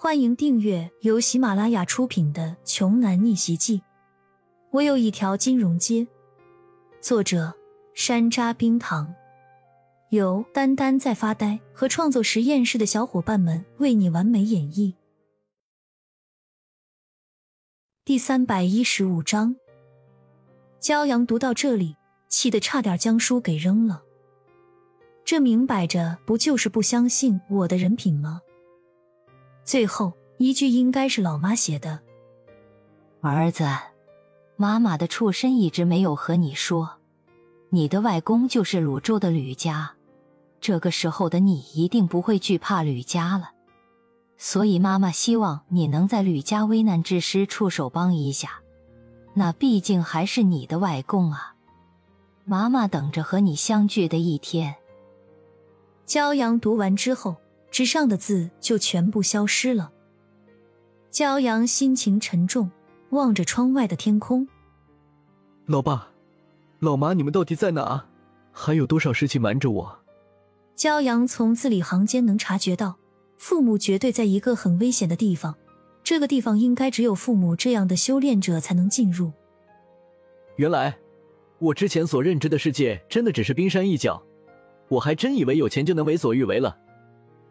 [0.00, 3.78] 欢迎订阅由喜马拉雅出品的《穷男逆袭记》。
[4.70, 6.06] 我有一条金融街，
[7.00, 7.52] 作者
[7.94, 9.12] 山楂冰糖，
[10.10, 14.94] 由丹丹在发呆和创作实验室的小伙伴们为你完美演绎。
[18.04, 19.56] 第三百一十五章，
[20.80, 21.96] 骄阳读到这里，
[22.28, 24.04] 气得差点将书给扔了。
[25.24, 28.40] 这明摆着不就是不相信我的人品吗？
[29.68, 32.00] 最后一句应该是老妈写的
[33.20, 33.68] ：“儿子，
[34.56, 36.88] 妈妈的出身一直没有和你说，
[37.68, 39.92] 你的外公就是鲁州的吕家，
[40.58, 43.50] 这个时候的你一定不会惧怕吕家了，
[44.38, 48.62] 所以妈妈希望你能在吕家危难之时出手帮一下，
[49.34, 51.54] 那毕竟还是你的外公啊，
[52.46, 54.76] 妈妈等着和你相聚的一天。”
[56.08, 57.36] 骄阳读完之后。
[57.70, 59.92] 纸上的字就全部消失了。
[61.10, 62.70] 骄阳心情沉重，
[63.10, 64.46] 望着窗外的天空。
[65.66, 66.08] 老爸，
[66.80, 68.04] 老妈，你们到底在哪？
[68.52, 69.98] 还有多少事情瞒着我？
[70.76, 72.96] 骄阳从字里行间能察觉到，
[73.36, 75.54] 父母绝对在一个很危险的地方。
[76.04, 79.30] 这个地方应该只有父母这样的修炼者才能进入。
[80.56, 80.96] 原来，
[81.58, 84.22] 我之前所认知的世界真的只是冰山一角，
[84.88, 86.76] 我还真以为有钱就能为所欲为了。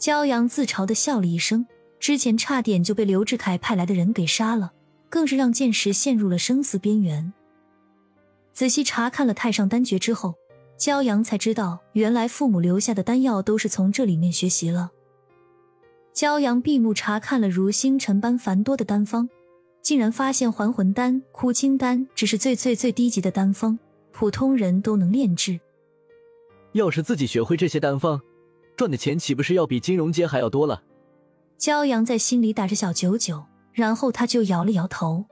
[0.00, 1.66] 骄阳自嘲的笑了一声，
[1.98, 4.72] 之前差点就被刘志凯派来的人给杀了，
[5.10, 7.30] 更是让剑石陷入了生死边缘。
[8.54, 10.34] 仔细查看了太上丹诀之后，
[10.78, 14.90] 骄阳才知道，原来父母留下的丹药都是从这里面学习了。
[16.14, 19.28] 骄阳闭目查看了如星辰般繁多的丹方，
[19.82, 23.78] 竟然发现还魂丹、枯清丹只是最最最低级的丹方，
[24.12, 25.60] 普通人都能炼制。
[26.72, 28.18] 要是自己学会这些丹方。
[28.80, 30.82] 赚的钱岂不是要比金融街还要多了？
[31.58, 35.26] 骄阳在心里打着小九九，然后他就摇了摇头。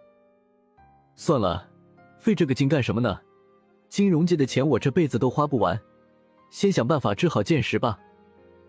[1.16, 1.66] 算了，
[2.18, 3.18] 费这个劲干什么呢？
[3.88, 5.80] 金融界的钱我这辈子都花不完，
[6.50, 7.98] 先想办法治好剑石吧。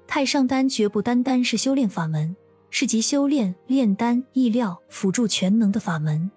[0.07, 2.33] 太上丹绝不单单是修炼法门，
[2.69, 6.31] 是集修炼、炼丹、意料、辅助全能的法门。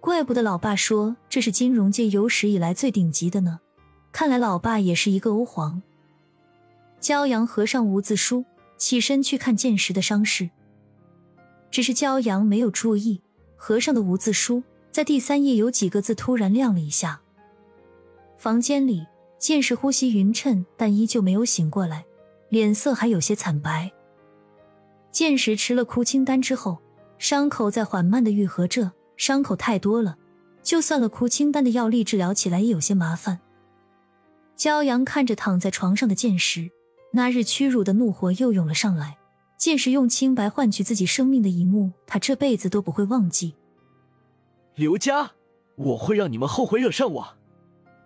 [0.00, 3.60] 怪不得老爸说这是金融界有史以来最顶级的呢。
[4.12, 5.82] 看来老爸也是一个欧皇。
[7.00, 8.44] 骄阳合上无字书，
[8.76, 10.50] 起身去看剑石的伤势。
[11.70, 13.20] 只是骄阳没有注意，
[13.56, 17.20] 合上的无字书在第三页有几个字突然亮了一下。
[18.36, 19.06] 房间里，
[19.38, 22.04] 剑石呼吸匀称，但依旧没有醒过来，
[22.48, 23.92] 脸色还有些惨白。
[25.12, 26.78] 剑石吃了枯清丹之后，
[27.18, 30.16] 伤口在缓慢的愈合着，伤口太多了，
[30.62, 33.40] 就算了枯清丹的药力治疗起来也有些麻烦。
[34.56, 36.70] 骄阳看着躺在床上的剑石。
[37.12, 39.18] 那日屈辱的怒火又涌了上来，
[39.56, 43.54] 届时用清白换取自己生命的一幕，他这辈子都不会忘记。
[44.74, 45.32] 刘家，
[45.76, 47.36] 我会让你们后悔惹上我！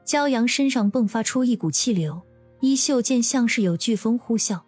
[0.06, 2.22] 骄阳身上迸发出一股气流，
[2.60, 4.60] 衣袖间像是有飓风呼啸，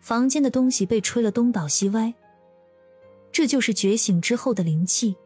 [0.00, 2.14] 房间的东西被吹了东倒西歪。
[3.30, 5.16] 这就是觉醒之后的灵气，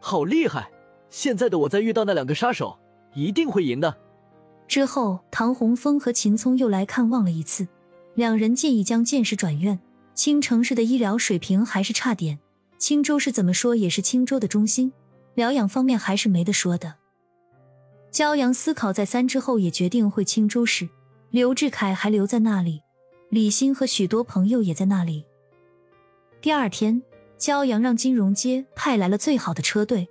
[0.00, 0.70] 好厉害！
[1.10, 2.78] 现在的我再遇到那两个杀手，
[3.14, 3.96] 一定会赢的。
[4.66, 7.66] 之后，唐洪峰和秦聪又来看望了一次，
[8.14, 9.78] 两人建议将剑石转院。
[10.14, 12.38] 青城市的医疗水平还是差点，
[12.78, 14.92] 青州市怎么说也是青州的中心，
[15.34, 16.94] 疗养方面还是没得说的。
[18.12, 20.88] 骄阳思考再三之后，也决定回青州市。
[21.30, 22.80] 刘志凯还留在那里，
[23.28, 25.24] 李欣和许多朋友也在那里。
[26.40, 27.02] 第二天，
[27.36, 30.08] 骄阳让金融街派来了最好的车队，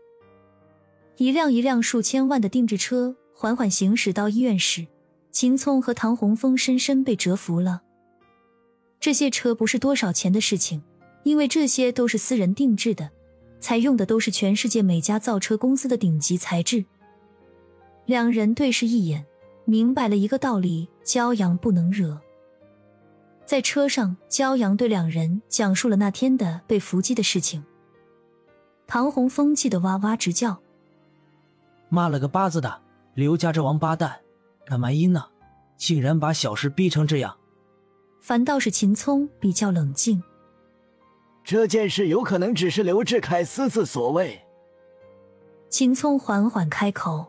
[1.16, 3.16] 一辆一辆数千万的定制车。
[3.44, 4.88] 缓缓行驶到医院时，
[5.30, 7.82] 秦聪和唐洪峰深深被折服了。
[9.02, 10.82] 这些车不是多少钱的事情，
[11.24, 13.10] 因为这些都是私人定制的，
[13.60, 16.86] 采用的都是全世界每家造车公司的顶级材质。
[18.06, 19.26] 两人对视一眼，
[19.66, 22.18] 明白了一个道理：骄阳不能惹。
[23.46, 27.62] 在车上，骄阳对两人讲述了那天的被伏击的事情。
[28.88, 30.62] 唐洪峰气得哇哇直叫
[31.92, 32.80] ：“妈了个巴子的！”
[33.16, 34.20] 刘家这王八蛋，
[34.66, 35.24] 干嘛阴呢？
[35.78, 37.38] 竟然把小事逼成这样。
[38.20, 40.24] 反倒是秦聪比较冷静。
[41.44, 44.42] 这件事有可能只是刘志凯私自所为。
[45.70, 47.26] 秦聪缓缓开口。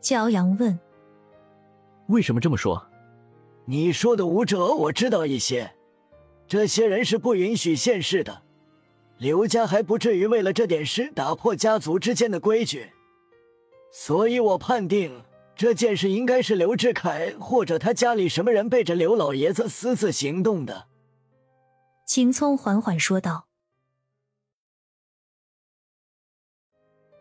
[0.00, 0.78] 骄阳问
[2.08, 2.86] ：“为什么这么说？”
[3.66, 5.74] 你说的武者我知道一些，
[6.46, 8.42] 这些人是不允许现世的。
[9.18, 12.90] 刘家还不至于为了这点事打破家族之间的规矩。
[13.96, 15.22] 所以我判定
[15.54, 20.88] 这件事应该是刘志凯或者他家里什么人背着刘老爷子私自行动的。
[22.04, 23.46] 秦聪缓缓说道。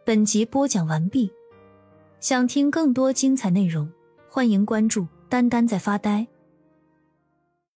[0.03, 1.31] 本集播讲完毕
[2.19, 3.87] 想听更多精彩内容
[4.27, 6.27] 欢迎关注丹丹在发呆